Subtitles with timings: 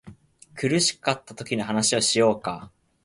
[0.55, 2.71] 苦しかったときの話をしようか